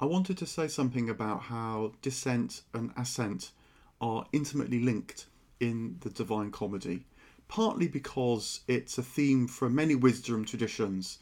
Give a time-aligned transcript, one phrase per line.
[0.00, 3.50] I wanted to say something about how descent and ascent
[4.00, 5.26] are intimately linked
[5.58, 7.04] in the Divine Comedy,
[7.48, 11.18] partly because it's a theme from many wisdom traditions.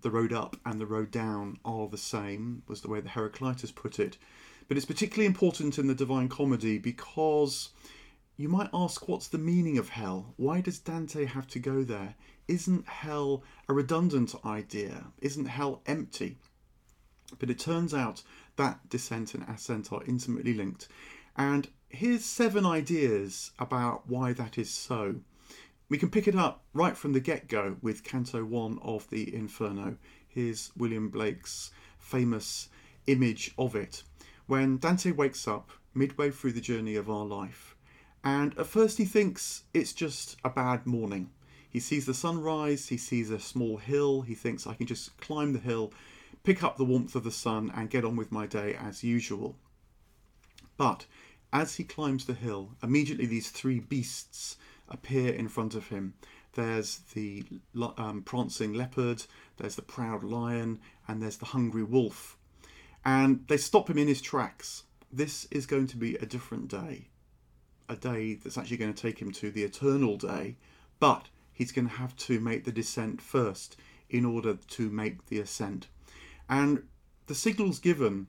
[0.00, 3.72] The road up and the road down are the same, was the way the Heraclitus
[3.72, 4.16] put it.
[4.68, 7.68] But it's particularly important in the Divine Comedy because
[8.38, 10.32] you might ask, what's the meaning of hell?
[10.38, 12.14] Why does Dante have to go there?
[12.46, 15.08] Isn't hell a redundant idea?
[15.20, 16.38] Isn't hell empty?
[17.38, 18.22] But it turns out
[18.56, 20.88] that descent and ascent are intimately linked.
[21.36, 25.16] And here's seven ideas about why that is so.
[25.88, 29.34] We can pick it up right from the get go with Canto 1 of the
[29.34, 29.96] Inferno.
[30.26, 32.68] Here's William Blake's famous
[33.06, 34.02] image of it.
[34.46, 37.74] When Dante wakes up midway through the journey of our life,
[38.22, 41.30] and at first he thinks it's just a bad morning.
[41.70, 45.52] He sees the sunrise, he sees a small hill, he thinks I can just climb
[45.52, 45.92] the hill
[46.42, 49.56] pick up the warmth of the sun and get on with my day as usual.
[50.76, 51.06] But
[51.52, 54.56] as he climbs the hill, immediately these three beasts
[54.88, 56.14] appear in front of him.
[56.54, 57.44] There's the
[57.96, 59.22] um, prancing leopard,
[59.58, 62.36] there's the proud lion, and there's the hungry wolf.
[63.04, 64.84] And they stop him in his tracks.
[65.12, 67.08] This is going to be a different day.
[67.88, 70.56] A day that's actually going to take him to the eternal day,
[71.00, 73.76] but he's going to have to make the descent first
[74.10, 75.88] in order to make the ascent.
[76.48, 76.84] And
[77.26, 78.26] the signal's given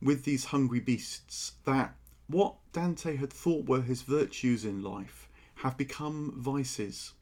[0.00, 1.94] with these hungry beasts that
[2.26, 7.12] what Dante had thought were his virtues in life have become vices.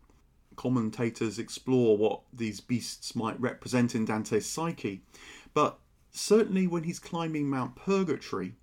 [0.57, 5.03] Commentators explore what these beasts might represent in Dante's psyche,
[5.55, 5.79] but
[6.11, 8.55] certainly when he's climbing Mount Purgatory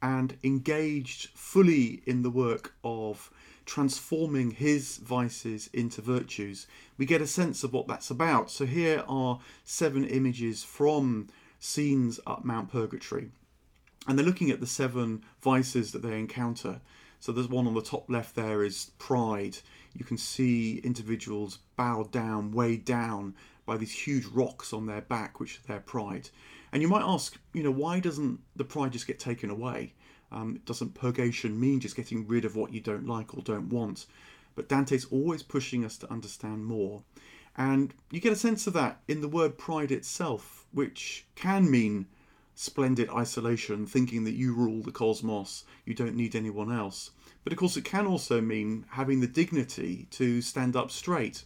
[0.00, 3.30] and engaged fully in the work of
[3.68, 6.66] transforming his vices into virtues,
[6.96, 8.50] we get a sense of what that's about.
[8.50, 11.28] So here are seven images from
[11.60, 13.30] scenes up Mount Purgatory.
[14.06, 16.80] And they're looking at the seven vices that they encounter.
[17.20, 19.58] So there's one on the top left there is pride.
[19.94, 23.34] You can see individuals bowed down, weighed down
[23.66, 26.30] by these huge rocks on their back, which are their pride.
[26.72, 29.94] And you might ask, you know, why doesn't the pride just get taken away?
[30.30, 34.06] Um, doesn't purgation mean just getting rid of what you don't like or don't want?
[34.54, 37.02] But Dante's always pushing us to understand more.
[37.56, 42.06] And you get a sense of that in the word pride itself, which can mean
[42.54, 47.12] splendid isolation, thinking that you rule the cosmos, you don't need anyone else.
[47.44, 51.44] But of course, it can also mean having the dignity to stand up straight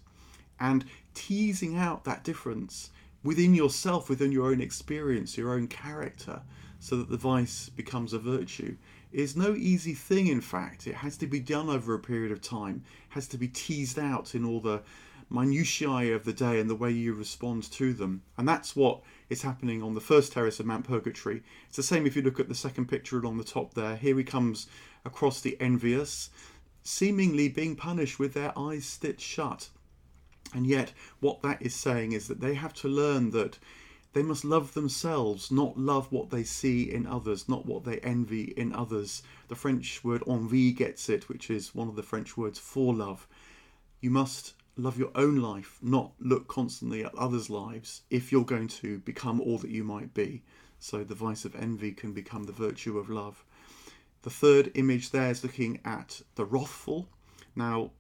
[0.59, 0.85] and
[1.15, 2.91] teasing out that difference
[3.23, 6.43] within yourself, within your own experience, your own character,
[6.81, 8.77] so that the vice becomes a virtue.
[9.13, 10.87] Is no easy thing in fact.
[10.87, 12.83] It has to be done over a period of time.
[13.11, 14.83] It has to be teased out in all the
[15.29, 18.23] minutiae of the day and the way you respond to them.
[18.37, 21.43] And that's what is happening on the first terrace of mount purgatory.
[21.69, 23.97] It's the same if you look at the second picture along the top there.
[23.97, 24.67] Here he comes
[25.05, 26.31] across the envious
[26.85, 29.69] seemingly being punished with their eyes stitched shut
[30.53, 33.59] and yet what that is saying is that they have to learn that
[34.13, 38.53] they must love themselves, not love what they see in others, not what they envy
[38.57, 39.23] in others.
[39.49, 43.27] The French word envie gets it, which is one of the French words for love.
[44.01, 48.69] You must love your own life, not look constantly at others' lives if you're going
[48.69, 50.43] to become all that you might be.
[50.79, 53.45] So the vice of envy can become the virtue of love.
[54.23, 57.09] The third image there is looking at the wrathful.
[57.57, 57.93] Now,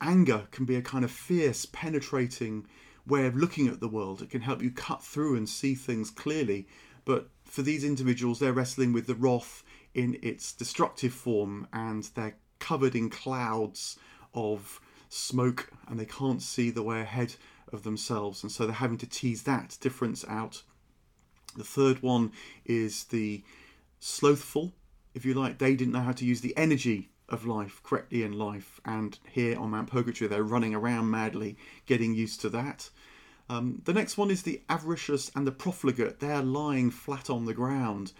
[0.00, 2.66] anger can be a kind of fierce, penetrating
[3.06, 4.22] way of looking at the world.
[4.22, 6.66] It can help you cut through and see things clearly.
[7.04, 9.62] But for these individuals, they're wrestling with the wrath
[9.94, 13.98] in its destructive form and they're covered in clouds
[14.34, 17.36] of smoke and they can't see the way ahead
[17.72, 18.42] of themselves.
[18.42, 20.62] And so they're having to tease that difference out.
[21.56, 22.32] The third one
[22.64, 23.42] is the
[24.00, 24.72] slothful,
[25.14, 25.58] if you like.
[25.58, 29.58] They didn't know how to use the energy of life correctly in life, and here
[29.58, 31.56] on Mount Purgatory, they're running around madly,
[31.86, 32.90] getting used to that.
[33.48, 36.20] Um, the next one is the avaricious and the profligate.
[36.20, 38.12] They're lying flat on the ground.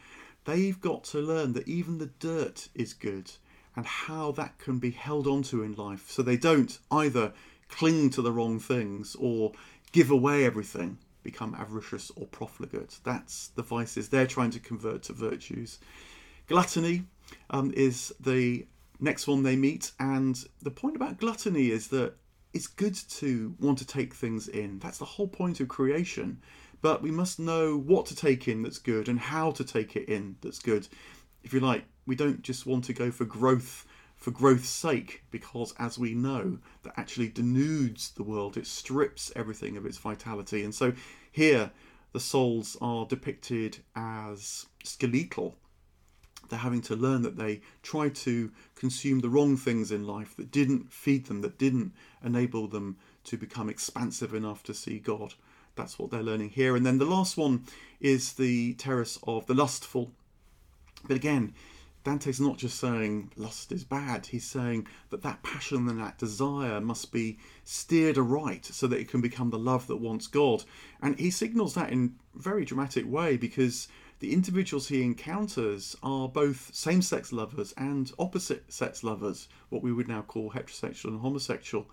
[0.45, 3.33] They've got to learn that even the dirt is good
[3.75, 7.33] and how that can be held onto in life so they don't either
[7.69, 9.53] cling to the wrong things or
[9.93, 12.99] give away everything, become avaricious or profligate.
[13.03, 15.79] That's the vices they're trying to convert to virtues.
[16.47, 17.03] Gluttony
[17.51, 18.67] um, is the
[19.01, 22.15] next one they meet, and the point about gluttony is that
[22.53, 24.79] it's good to want to take things in.
[24.79, 26.41] That's the whole point of creation.
[26.83, 30.09] But we must know what to take in that's good and how to take it
[30.09, 30.89] in that's good.
[31.43, 35.75] If you like, we don't just want to go for growth for growth's sake, because
[35.79, 40.65] as we know, that actually denudes the world, it strips everything of its vitality.
[40.65, 40.95] And so
[41.31, 41.71] here,
[42.13, 45.59] the souls are depicted as skeletal.
[46.49, 50.51] They're having to learn that they tried to consume the wrong things in life that
[50.51, 51.93] didn't feed them, that didn't
[52.25, 55.35] enable them to become expansive enough to see God.
[55.75, 56.77] That's what they're learning here.
[56.77, 57.65] And then the last one
[58.01, 60.11] is the terrace of the lustful.
[61.07, 61.55] But again,
[62.07, 66.81] Dante's not just saying lust is bad, he's saying that that passion and that desire
[66.81, 70.63] must be steered aright so that it can become the love that wants God.
[71.03, 76.75] And he signals that in very dramatic way because the individuals he encounters are both
[76.75, 81.87] same sex lovers and opposite sex lovers, what we would now call heterosexual and homosexual.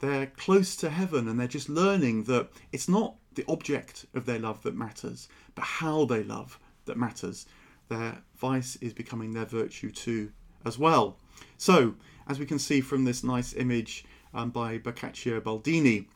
[0.00, 4.38] They're close to heaven and they're just learning that it's not the object of their
[4.38, 7.46] love that matters, but how they love that matters
[7.88, 10.32] their vice is becoming their virtue too
[10.64, 11.18] as well.
[11.58, 11.94] So,
[12.26, 16.06] as we can see from this nice image um, by Baccio Baldini,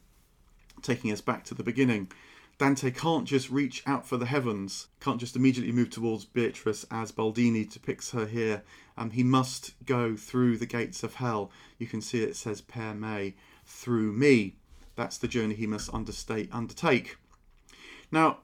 [0.82, 2.10] taking us back to the beginning,
[2.58, 7.12] Dante can't just reach out for the heavens, can't just immediately move towards Beatrice as
[7.12, 8.62] Baldini depicts her here.
[8.97, 11.50] Um, he must go through the gates of hell.
[11.79, 13.35] You can see it says per me,
[13.67, 14.56] through me.
[14.94, 17.17] That's the journey he must undertake.
[18.11, 18.38] Now,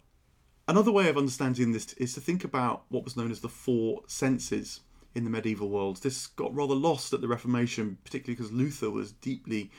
[0.68, 4.02] Another way of understanding this is to think about what was known as the four
[4.06, 4.80] senses
[5.12, 5.96] in the medieval world.
[5.98, 9.70] This got rather lost at the Reformation, particularly because Luther was deeply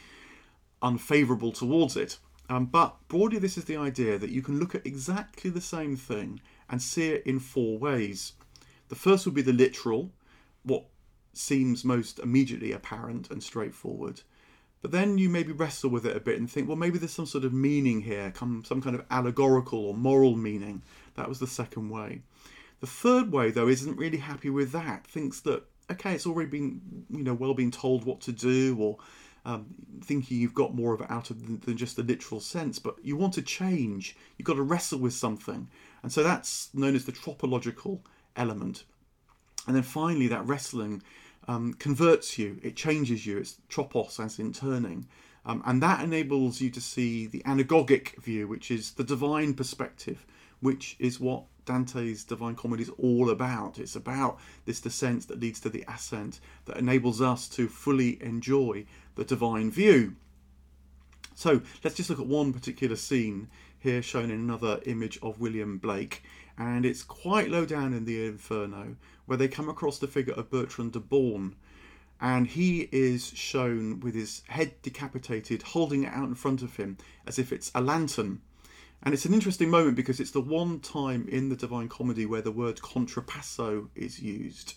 [0.82, 2.20] unfavourable towards it.
[2.54, 5.96] Um, but broadly, this is the idea that you can look at exactly the same
[5.96, 6.40] thing
[6.70, 8.34] and see it in four ways.
[8.90, 10.12] The first would be the literal,
[10.62, 10.86] what
[11.34, 14.22] seems most immediately apparent and straightforward.
[14.84, 17.26] But then you maybe wrestle with it a bit and think, well, maybe there's some
[17.26, 20.84] sort of meaning here, some kind of allegorical or moral meaning.
[21.16, 22.22] That was the second way.
[22.82, 25.08] The third way, though, isn't really happy with that.
[25.08, 28.98] Thinks that okay, it's already been you know well been told what to do, or
[29.46, 29.66] um,
[30.04, 32.80] thinking you've got more of it out of than just the literal sense.
[32.80, 34.16] But you want to change.
[34.38, 35.68] You've got to wrestle with something,
[36.02, 38.04] and so that's known as the tropological
[38.36, 38.84] element.
[39.68, 41.02] And then finally, that wrestling
[41.48, 43.38] um, converts you, it changes you.
[43.38, 45.08] It's tropos as in turning.
[45.46, 50.26] Um, and that enables you to see the anagogic view, which is the divine perspective,
[50.62, 53.80] which is what Dante's Divine Comedy is all about.
[53.80, 58.86] It's about this descent that leads to the ascent that enables us to fully enjoy
[59.16, 60.16] the divine view.
[61.36, 63.50] So let's just look at one particular scene
[63.80, 66.24] here shown in another image of William Blake
[66.58, 68.96] and it's quite low down in the Inferno
[69.26, 71.56] where they come across the figure of Bertrand de Born.
[72.22, 76.98] And he is shown with his head decapitated, holding it out in front of him
[77.26, 78.42] as if it's a lantern.
[79.02, 82.42] And it's an interesting moment because it's the one time in the Divine Comedy where
[82.42, 84.76] the word contrapasso is used.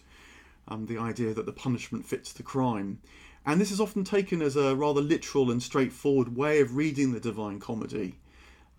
[0.67, 2.99] Um, the idea that the punishment fits the crime.
[3.47, 7.21] And this is often taken as a rather literal and straightforward way of reading the
[7.21, 8.17] Divine Comedy.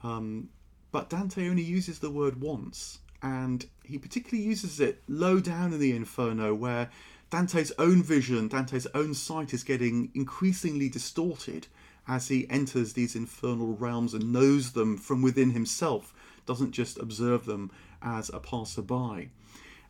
[0.03, 0.49] Um,
[0.91, 5.79] but Dante only uses the word once, and he particularly uses it low down in
[5.79, 6.89] the Inferno, where
[7.29, 11.67] Dante's own vision, Dante's own sight is getting increasingly distorted
[12.05, 16.13] as he enters these infernal realms and knows them from within himself,
[16.45, 17.71] doesn't just observe them
[18.01, 19.29] as a passerby.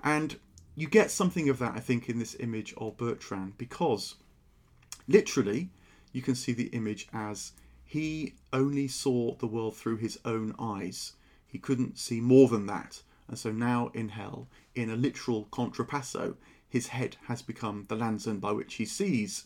[0.03, 0.38] And
[0.75, 4.15] you get something of that, I think, in this image of Bertrand, because
[5.07, 5.69] literally
[6.12, 7.51] you can see the image as
[7.86, 11.13] he only saw the world through his own eyes.
[11.45, 13.01] He couldn't see more than that.
[13.27, 16.36] And so now in hell, in a literal contrapasso,
[16.67, 19.46] his head has become the lantern by which he sees.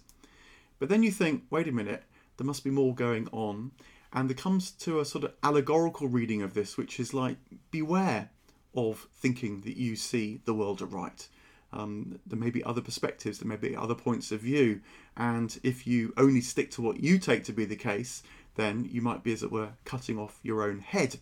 [0.79, 2.03] But then you think, wait a minute,
[2.37, 3.71] there must be more going on.
[4.13, 7.37] And there comes to a sort of allegorical reading of this, which is like,
[7.69, 8.29] beware
[8.73, 11.27] of thinking that you see the world aright.
[11.73, 14.81] Um, there may be other perspectives, there may be other points of view,
[15.15, 18.23] and if you only stick to what you take to be the case,
[18.55, 21.17] then you might be, as it were, cutting off your own head.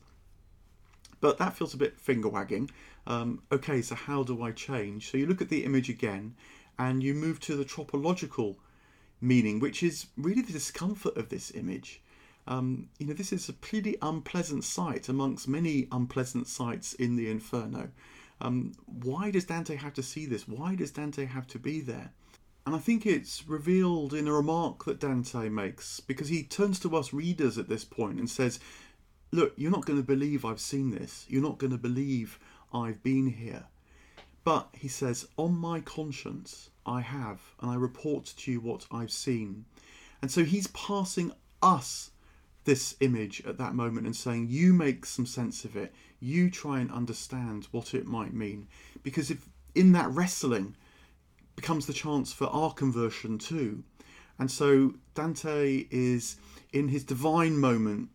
[1.21, 2.71] But that feels a bit finger wagging.
[3.05, 5.11] Um, okay, so how do I change?
[5.11, 6.35] So you look at the image again
[6.77, 8.57] and you move to the tropological
[9.21, 12.01] meaning, which is really the discomfort of this image.
[12.47, 17.29] Um, you know, this is a pretty unpleasant sight amongst many unpleasant sights in the
[17.29, 17.89] Inferno.
[18.41, 20.47] Um, why does Dante have to see this?
[20.47, 22.11] Why does Dante have to be there?
[22.65, 26.95] And I think it's revealed in a remark that Dante makes because he turns to
[26.95, 28.59] us readers at this point and says,
[29.31, 31.25] Look, you're not going to believe I've seen this.
[31.27, 32.39] You're not going to believe
[32.73, 33.65] I've been here.
[34.43, 39.11] But he says, On my conscience, I have, and I report to you what I've
[39.11, 39.65] seen.
[40.21, 41.31] And so he's passing
[41.61, 42.11] us
[42.69, 45.91] this image at that moment and saying, You make some sense of it.
[46.19, 48.67] You try and understand what it might mean.
[49.01, 50.75] Because if in that wrestling
[51.55, 53.83] becomes the chance for our conversion too.
[54.37, 56.37] And so Dante is
[56.71, 58.09] in his divine moment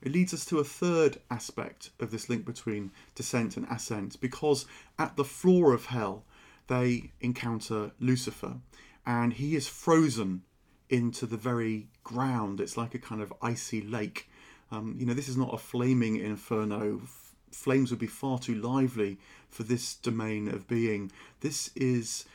[0.00, 4.64] It leads us to a third aspect of this link between descent and ascent because
[4.98, 6.24] at the floor of hell
[6.66, 8.56] they encounter Lucifer
[9.04, 10.44] and he is frozen
[10.92, 12.60] into the very ground.
[12.60, 14.28] It's like a kind of icy lake.
[14.70, 17.00] Um, you know, this is not a flaming inferno.
[17.02, 19.18] F- flames would be far too lively
[19.48, 21.10] for this domain of being.
[21.40, 22.26] This is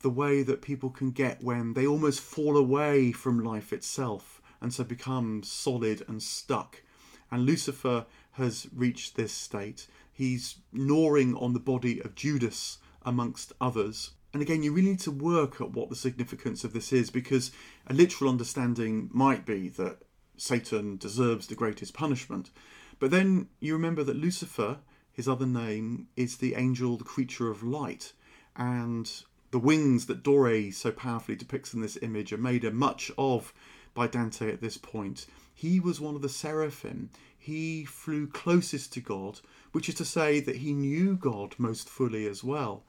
[0.00, 4.72] the way that people can get when they almost fall away from life itself and
[4.72, 6.82] so become solid and stuck.
[7.30, 9.86] And Lucifer has reached this state.
[10.12, 14.12] He's gnawing on the body of Judas, amongst others.
[14.32, 17.52] And again, you really need to work at what the significance of this is because
[17.86, 19.98] a literal understanding might be that
[20.36, 22.50] Satan deserves the greatest punishment.
[22.98, 24.78] But then you remember that Lucifer,
[25.12, 28.12] his other name, is the angel, the creature of light.
[28.56, 29.10] And
[29.50, 33.52] the wings that Dore so powerfully depicts in this image are made a much of
[33.92, 35.26] by Dante at this point.
[35.54, 37.10] He was one of the seraphim.
[37.38, 39.40] He flew closest to God,
[39.72, 42.84] which is to say that he knew God most fully as well.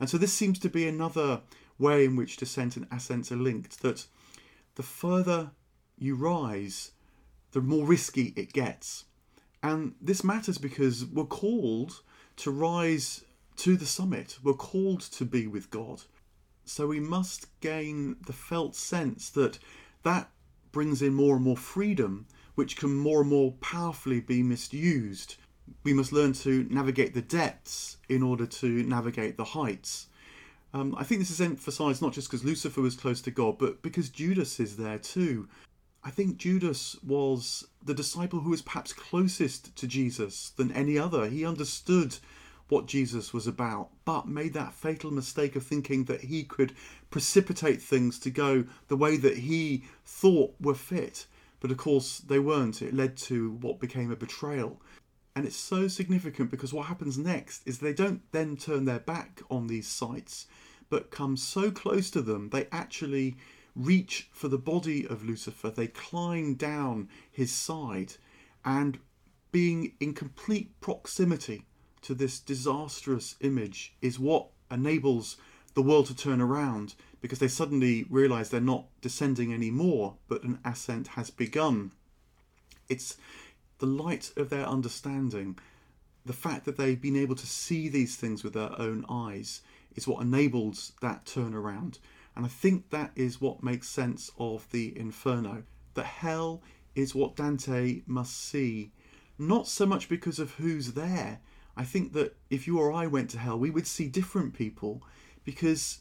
[0.00, 1.42] And so this seems to be another
[1.78, 4.06] way in which descent and ascent are linked that
[4.74, 5.50] the further
[5.96, 6.92] you rise,
[7.52, 9.04] the more risky it gets.
[9.62, 12.00] And this matters because we're called
[12.36, 13.24] to rise
[13.56, 16.02] to the summit, we're called to be with God.
[16.64, 19.58] So we must gain the felt sense that
[20.04, 20.30] that
[20.70, 25.36] brings in more and more freedom, which can more and more powerfully be misused.
[25.84, 30.06] We must learn to navigate the depths in order to navigate the heights.
[30.74, 33.82] Um, I think this is emphasized not just because Lucifer was close to God, but
[33.82, 35.48] because Judas is there too.
[36.04, 41.26] I think Judas was the disciple who was perhaps closest to Jesus than any other.
[41.26, 42.16] He understood
[42.68, 46.74] what Jesus was about, but made that fatal mistake of thinking that he could
[47.10, 51.26] precipitate things to go the way that he thought were fit.
[51.60, 52.82] But of course, they weren't.
[52.82, 54.80] It led to what became a betrayal.
[55.38, 59.40] And it's so significant because what happens next is they don't then turn their back
[59.48, 60.48] on these sites,
[60.90, 63.36] but come so close to them, they actually
[63.76, 65.70] reach for the body of Lucifer.
[65.70, 68.14] They climb down his side,
[68.64, 68.98] and
[69.52, 71.66] being in complete proximity
[72.02, 75.36] to this disastrous image is what enables
[75.74, 80.58] the world to turn around because they suddenly realize they're not descending anymore, but an
[80.64, 81.92] ascent has begun.
[82.88, 83.18] It's
[83.78, 85.58] the light of their understanding,
[86.24, 89.62] the fact that they've been able to see these things with their own eyes,
[89.94, 91.98] is what enables that turnaround.
[92.36, 95.64] And I think that is what makes sense of the Inferno.
[95.94, 96.62] That hell
[96.94, 98.92] is what Dante must see,
[99.38, 101.40] not so much because of who's there.
[101.76, 105.02] I think that if you or I went to hell, we would see different people
[105.44, 106.00] because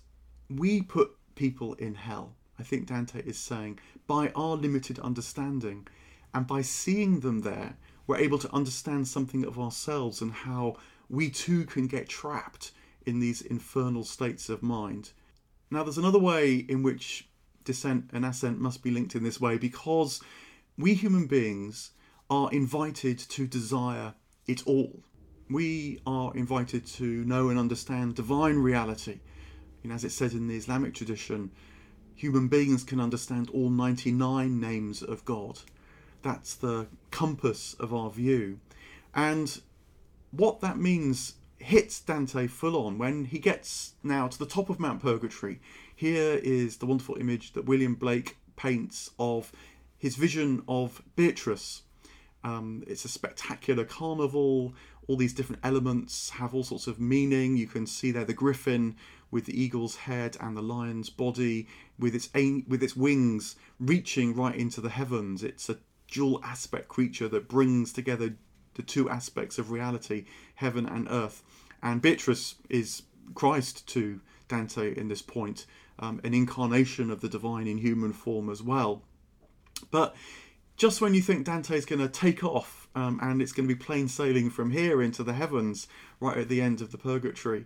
[0.49, 2.33] we put people in hell.
[2.59, 5.87] I think Dante is saying by our limited understanding.
[6.33, 10.77] And by seeing them there, we're able to understand something of ourselves and how
[11.09, 12.71] we too can get trapped
[13.05, 15.11] in these infernal states of mind.
[15.71, 17.27] Now, there's another way in which
[17.63, 20.21] descent and ascent must be linked in this way because
[20.77, 21.91] we human beings
[22.29, 24.13] are invited to desire
[24.47, 25.03] it all.
[25.49, 29.19] We are invited to know and understand divine reality.
[29.83, 31.51] And as it says in the Islamic tradition,
[32.15, 35.59] human beings can understand all 99 names of God.
[36.27, 38.59] That's the compass of our view.
[39.15, 39.61] And
[40.31, 44.77] what that means hits Dante full on when he gets now to the top of
[44.77, 45.61] Mount Purgatory.
[45.95, 49.53] Here is the wonderful image that William Blake paints of
[49.97, 51.83] his vision of Beatrice.
[52.43, 54.73] Um, it's a spectacular carnival.
[55.07, 57.55] All these different elements have all sorts of meaning.
[57.55, 58.97] You can see there the griffin
[59.31, 62.29] with the eagle's head and the lion's body, with its
[62.67, 65.41] with its wings reaching right into the heavens.
[65.41, 65.77] It's a
[66.09, 68.35] dual aspect creature that brings together
[68.75, 71.43] the two aspects of reality, heaven and earth.
[71.81, 75.65] And Beatrice is Christ to Dante in this point,
[75.99, 79.03] um, an incarnation of the divine in human form as well.
[79.91, 80.15] But
[80.77, 83.75] just when you think Dante is going to take off um, and it's going to
[83.75, 85.87] be plain sailing from here into the heavens,
[86.19, 87.65] right at the end of the purgatory,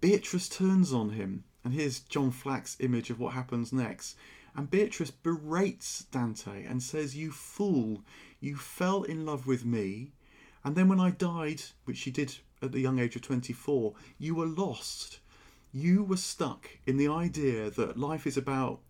[0.00, 1.44] Beatrice turns on him.
[1.64, 4.16] And here's John Flack's image of what happens next.
[4.58, 8.02] And Beatrice berates Dante and says, You fool,
[8.40, 10.10] you fell in love with me,
[10.64, 14.34] and then when I died, which she did at the young age of 24, you
[14.34, 15.20] were lost.
[15.70, 18.80] You were stuck in the idea that life is about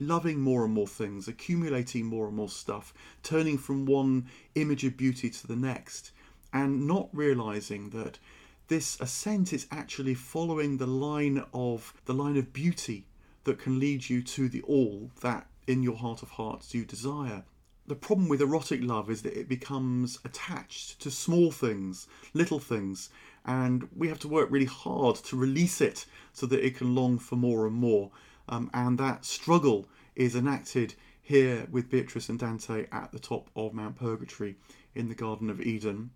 [0.00, 4.96] loving more and more things, accumulating more and more stuff, turning from one image of
[4.96, 6.10] beauty to the next,
[6.52, 8.18] and not realizing that
[8.66, 13.06] this ascent is actually following the line of the line of beauty
[13.44, 17.44] that can lead you to the all that in your heart of hearts you desire.
[17.86, 23.10] the problem with erotic love is that it becomes attached to small things, little things,
[23.44, 27.18] and we have to work really hard to release it so that it can long
[27.18, 28.10] for more and more.
[28.48, 33.74] Um, and that struggle is enacted here with Beatrice and Dante at the top of
[33.74, 34.56] Mount Purgatory
[34.94, 36.10] in the Garden of Eden.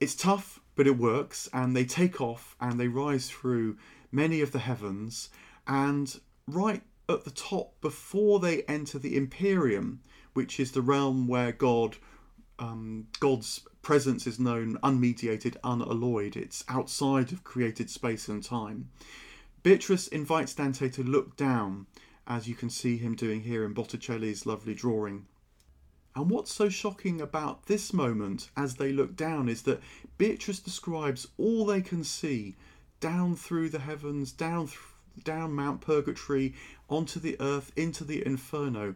[0.00, 3.76] It's tough, but it works, and they take off and they rise through
[4.12, 5.30] many of the heavens.
[5.68, 10.00] And right at the top, before they enter the Empyrean,
[10.32, 11.96] which is the realm where God,
[12.58, 16.36] um, God's presence is known unmediated, unalloyed.
[16.36, 18.90] It's outside of created space and time.
[19.62, 21.86] Beatrice invites Dante to look down,
[22.26, 25.26] as you can see him doing here in Botticelli's lovely drawing.
[26.14, 29.80] And what's so shocking about this moment as they look down is that
[30.16, 32.56] Beatrice describes all they can see
[33.00, 34.78] down through the heavens, down th-
[35.24, 36.54] down Mount Purgatory,
[36.88, 38.94] onto the earth, into the inferno.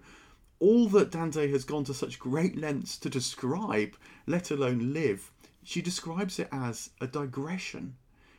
[0.59, 5.31] All that Dante has gone to such great lengths to describe, let alone live,
[5.63, 7.97] she describes it as a digression.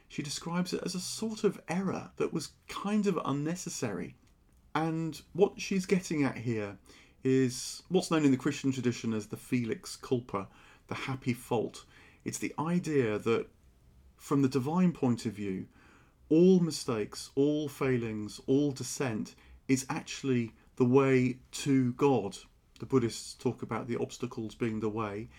[0.08, 4.16] She describes it as a sort of error that was kind of unnecessary.
[4.76, 6.78] And what she's getting at here
[7.24, 10.48] is what's known in the Christian tradition as the felix culpa,
[10.88, 11.86] the happy fault.
[12.26, 13.48] It's the idea that
[14.18, 15.68] from the divine point of view,
[16.30, 19.36] all mistakes, all failings, all descent
[19.68, 22.38] is actually the way to God.
[22.80, 25.30] The Buddhists talk about the obstacles being the way.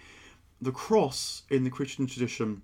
[0.60, 2.62] The cross in the Christian tradition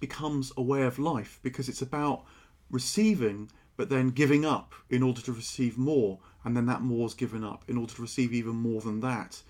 [0.00, 2.24] becomes a way of life because it's about
[2.70, 7.14] receiving but then giving up in order to receive more, and then that more is
[7.14, 9.40] given up in order to receive even more than that.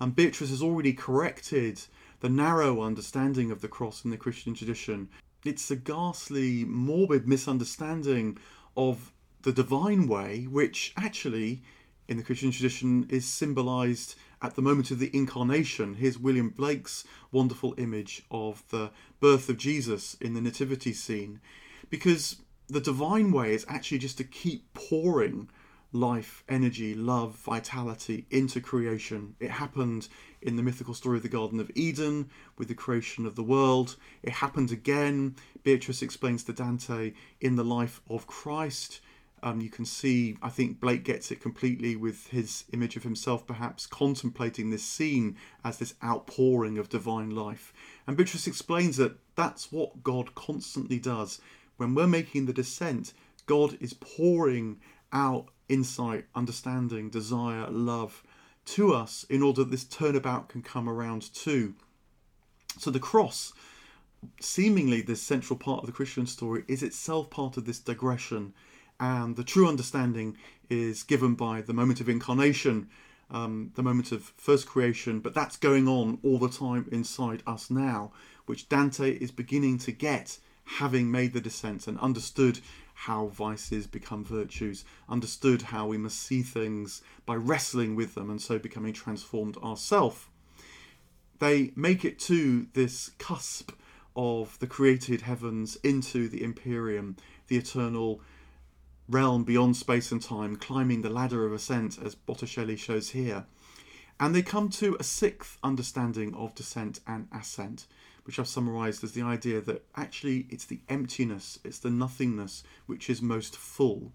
[0.00, 1.80] And Beatrice has already corrected
[2.18, 5.08] the narrow understanding of the cross in the Christian tradition.
[5.46, 8.38] It's a ghastly, morbid misunderstanding
[8.76, 9.12] of
[9.42, 11.62] the divine way, which actually,
[12.08, 15.94] in the Christian tradition, is symbolized at the moment of the incarnation.
[15.94, 21.40] Here's William Blake's wonderful image of the birth of Jesus in the nativity scene.
[21.90, 22.36] Because
[22.68, 25.48] the divine way is actually just to keep pouring
[25.92, 29.36] life, energy, love, vitality into creation.
[29.40, 30.08] It happened
[30.46, 33.96] in the mythical story of the Garden of Eden with the creation of the world.
[34.22, 39.00] It happened again, Beatrice explains to Dante, in the life of Christ.
[39.42, 43.46] Um, you can see, I think Blake gets it completely with his image of himself,
[43.46, 47.72] perhaps contemplating this scene as this outpouring of divine life.
[48.06, 51.40] And Beatrice explains that that's what God constantly does
[51.76, 53.12] when we're making the descent,
[53.46, 54.80] God is pouring
[55.12, 58.22] out insight, understanding, desire, love
[58.66, 61.74] to us in order that this turnabout can come around too.
[62.78, 63.52] So the cross,
[64.40, 68.52] seemingly this central part of the Christian story, is itself part of this digression.
[68.98, 70.36] And the true understanding
[70.68, 72.88] is given by the moment of incarnation,
[73.30, 77.70] um, the moment of first creation, but that's going on all the time inside us
[77.70, 78.12] now,
[78.46, 82.60] which Dante is beginning to get having made the descent and understood
[83.00, 88.40] how vices become virtues, understood how we must see things by wrestling with them and
[88.40, 90.24] so becoming transformed ourselves.
[91.38, 93.72] They make it to this cusp
[94.16, 98.22] of the created heavens into the Empyrean, the eternal
[99.10, 103.44] realm beyond space and time, climbing the ladder of ascent, as Botticelli shows here.
[104.18, 107.86] And they come to a sixth understanding of descent and ascent,
[108.26, 113.08] which I've summarized as the idea that actually it's the emptiness, it's the nothingness which
[113.08, 114.12] is most full.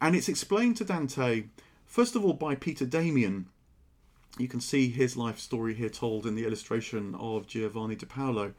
[0.00, 1.44] And it's explained to Dante,
[1.86, 3.46] first of all, by Peter Damian.
[4.38, 8.54] You can see his life story here told in the illustration of Giovanni di Paolo.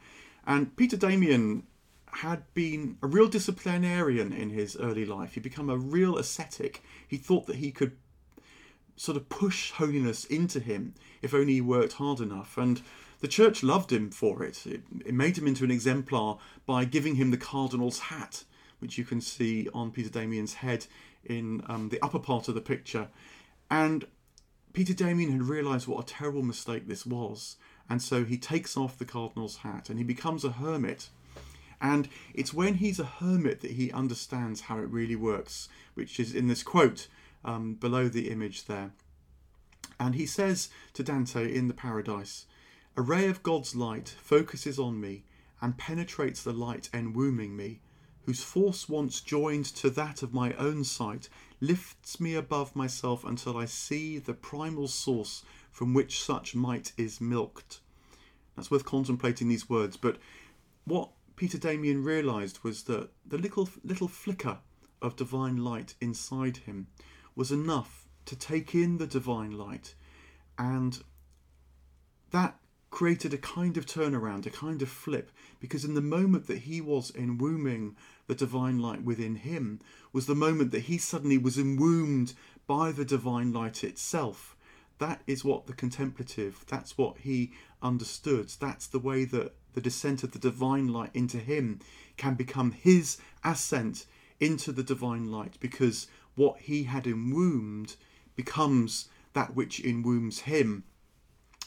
[0.46, 1.64] And Peter Damian
[2.08, 5.34] had been a real disciplinarian in his early life.
[5.34, 6.82] He'd become a real ascetic.
[7.08, 7.98] He thought that he could
[8.96, 12.58] sort of push holiness into him if only he worked hard enough.
[12.58, 12.82] And
[13.20, 14.66] the church loved him for it.
[14.66, 14.82] it.
[15.06, 18.44] It made him into an exemplar by giving him the cardinal's hat,
[18.80, 20.86] which you can see on Peter Damian's head
[21.24, 23.08] in um, the upper part of the picture.
[23.70, 24.06] And
[24.74, 27.56] Peter Damian had realised what a terrible mistake this was,
[27.90, 31.10] and so he takes off the cardinal's hat and he becomes a hermit.
[31.82, 36.34] And it's when he's a hermit that he understands how it really works, which is
[36.34, 37.08] in this quote
[37.44, 38.92] um, below the image there.
[40.00, 42.46] And he says to Dante in the Paradise,
[42.98, 45.26] A ray of God's light focuses on me
[45.60, 47.82] and penetrates the light enwombing me,
[48.22, 51.28] whose force once joined to that of my own sight
[51.60, 57.20] lifts me above myself until I see the primal source from which such might is
[57.20, 57.82] milked.
[58.56, 60.18] That's worth contemplating these words, but
[60.86, 64.60] what Peter Damian realized was that the little little flicker
[65.02, 66.88] of divine light inside him
[67.36, 69.96] was enough to take in the divine light
[70.58, 71.04] and
[72.32, 72.58] that
[72.96, 75.30] created a kind of turnaround, a kind of flip,
[75.60, 77.94] because in the moment that he was enwombing
[78.28, 79.82] the divine light within him,
[80.14, 82.34] was the moment that he suddenly was enwombed
[82.66, 84.56] by the divine light itself.
[85.00, 88.50] That is what the contemplative, that's what he understood.
[88.62, 91.82] That's the way that the descent of the divine light into him
[92.16, 94.06] can become his ascent
[94.40, 97.98] into the divine light because what he had enwombed
[98.38, 100.86] becomes that which enwombs him.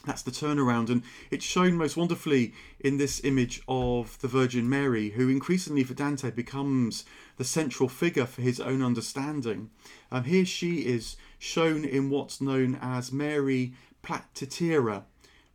[0.05, 5.09] That's the turnaround, and it's shown most wonderfully in this image of the Virgin Mary,
[5.09, 7.03] who increasingly for Dante becomes
[7.35, 9.71] the central figure for his own understanding.
[10.09, 15.03] Um, here she is shown in what's known as Mary Platytera.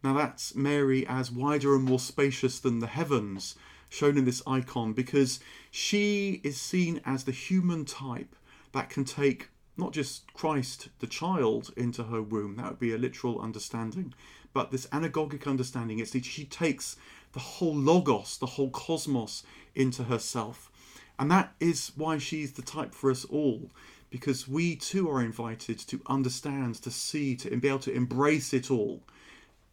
[0.03, 3.55] Now that's Mary as wider and more spacious than the heavens,
[3.89, 8.37] shown in this icon, because she is seen as the human type
[8.73, 12.99] that can take not just Christ, the child, into her womb, that would be a
[12.99, 14.15] literal understanding,
[14.53, 16.97] but this anagogic understanding It's that she takes
[17.33, 19.43] the whole logos, the whole cosmos
[19.75, 20.71] into herself.
[21.19, 23.71] And that is why she's the type for us all,
[24.11, 28.71] because we too are invited to understand, to see, to be able to embrace it
[28.71, 29.03] all.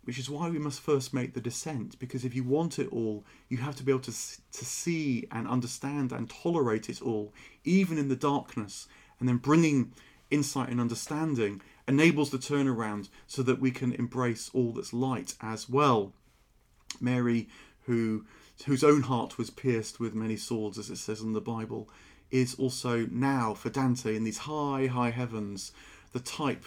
[0.04, 3.24] Which is why we must first make the descent, because if you want it all,
[3.50, 7.32] you have to be able to, to see and understand and tolerate it all,
[7.64, 8.88] even in the darkness,
[9.22, 9.94] and then bringing
[10.30, 15.70] insight and understanding enables the turnaround so that we can embrace all that's light as
[15.70, 16.12] well.
[17.00, 17.48] Mary,
[17.86, 18.26] who
[18.66, 21.90] whose own heart was pierced with many swords, as it says in the Bible,
[22.30, 25.72] is also now for Dante in these high, high heavens,
[26.12, 26.66] the type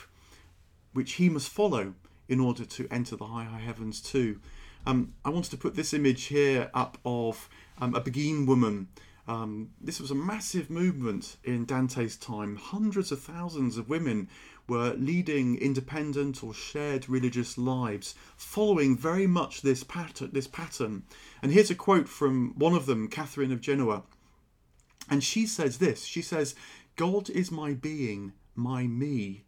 [0.92, 1.94] which he must follow
[2.28, 4.40] in order to enter the high, high heavens too.
[4.86, 7.48] Um, I wanted to put this image here up of
[7.80, 8.88] um, a Beguine woman
[9.26, 12.56] um, this was a massive movement in Dante's time.
[12.56, 14.28] Hundreds of thousands of women
[14.68, 20.30] were leading independent or shared religious lives, following very much this pattern.
[20.32, 21.04] This pattern.
[21.42, 24.02] And here's a quote from one of them, Catherine of Genoa.
[25.08, 26.04] And she says this.
[26.04, 26.54] She says,
[26.96, 29.44] "God is my being, my me."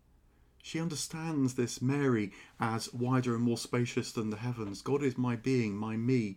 [0.62, 4.82] She understands this Mary as wider and more spacious than the heavens.
[4.82, 6.36] God is my being, my me.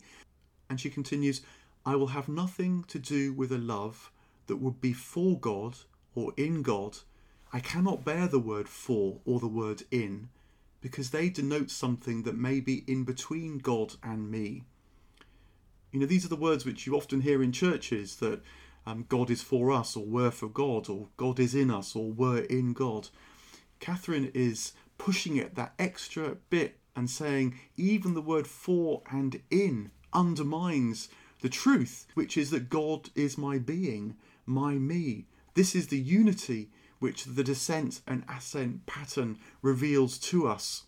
[0.69, 1.41] And she continues,
[1.89, 4.11] I will have nothing to do with a love
[4.45, 5.75] that would be for God
[6.13, 6.99] or in God.
[7.51, 10.29] I cannot bear the word for or the word in
[10.81, 14.65] because they denote something that may be in between God and me.
[15.91, 18.43] You know, these are the words which you often hear in churches that
[18.85, 22.11] um, God is for us, or we're for God, or God is in us, or
[22.11, 23.09] we're in God.
[23.79, 29.89] Catherine is pushing it that extra bit and saying even the word for and in
[30.13, 31.09] undermines
[31.41, 35.25] the truth, which is that God is my being, my me.
[35.53, 40.83] This is the unity which the descent and ascent pattern reveals to us.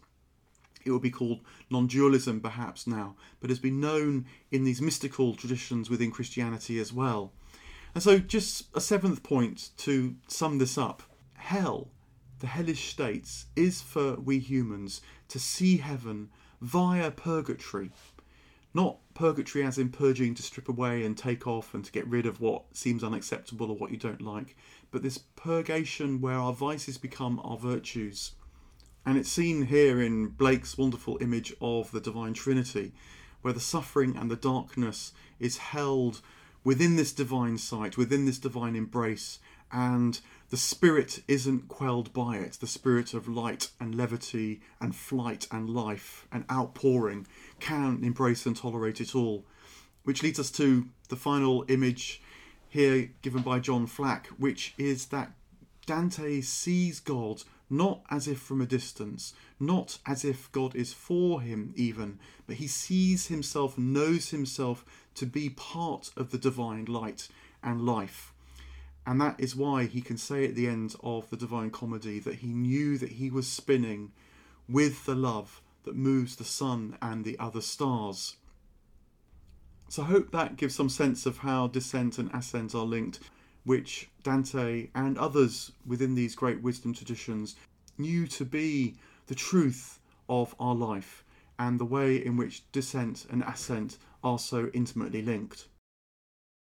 [0.83, 5.35] It would be called non dualism perhaps now, but has been known in these mystical
[5.35, 7.33] traditions within Christianity as well.
[7.93, 11.03] And so, just a seventh point to sum this up
[11.35, 11.89] hell,
[12.39, 16.29] the hellish states, is for we humans to see heaven
[16.61, 17.91] via purgatory,
[18.73, 22.25] not purgatory as in purging to strip away and take off and to get rid
[22.25, 24.55] of what seems unacceptable or what you don't like,
[24.91, 28.31] but this purgation where our vices become our virtues.
[29.05, 32.93] And it's seen here in Blake's wonderful image of the Divine Trinity,
[33.41, 36.21] where the suffering and the darkness is held
[36.63, 39.39] within this divine sight, within this divine embrace,
[39.71, 40.19] and
[40.51, 42.57] the spirit isn't quelled by it.
[42.59, 47.25] The spirit of light and levity and flight and life and outpouring
[47.61, 49.45] can embrace and tolerate it all.
[50.03, 52.21] Which leads us to the final image
[52.67, 55.31] here given by John Flack, which is that
[55.85, 61.39] Dante sees God not as if from a distance, not as if God is for
[61.39, 64.83] him, even, but he sees himself, knows himself
[65.15, 67.29] to be part of the divine light
[67.63, 68.30] and life.
[69.11, 72.35] And that is why he can say at the end of the Divine Comedy that
[72.35, 74.13] he knew that he was spinning
[74.69, 78.37] with the love that moves the sun and the other stars.
[79.89, 83.19] So I hope that gives some sense of how descent and ascent are linked,
[83.65, 87.57] which Dante and others within these great wisdom traditions
[87.97, 88.95] knew to be
[89.27, 91.25] the truth of our life
[91.59, 95.67] and the way in which descent and ascent are so intimately linked.